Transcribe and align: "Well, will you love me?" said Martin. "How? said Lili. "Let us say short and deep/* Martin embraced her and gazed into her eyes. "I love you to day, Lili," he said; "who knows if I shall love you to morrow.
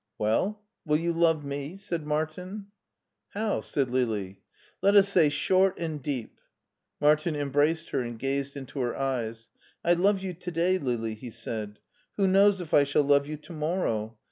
"Well, 0.17 0.59
will 0.83 0.97
you 0.97 1.13
love 1.13 1.45
me?" 1.45 1.77
said 1.77 2.07
Martin. 2.07 2.71
"How? 3.35 3.61
said 3.61 3.91
Lili. 3.91 4.41
"Let 4.81 4.95
us 4.95 5.07
say 5.07 5.29
short 5.29 5.77
and 5.77 6.01
deep/* 6.01 6.39
Martin 6.99 7.35
embraced 7.35 7.91
her 7.91 7.99
and 7.99 8.17
gazed 8.17 8.57
into 8.57 8.79
her 8.79 8.97
eyes. 8.97 9.51
"I 9.85 9.93
love 9.93 10.23
you 10.23 10.33
to 10.33 10.49
day, 10.51 10.79
Lili," 10.79 11.13
he 11.13 11.29
said; 11.29 11.77
"who 12.17 12.25
knows 12.27 12.61
if 12.61 12.73
I 12.73 12.83
shall 12.83 13.03
love 13.03 13.27
you 13.27 13.37
to 13.37 13.53
morrow. 13.53 14.17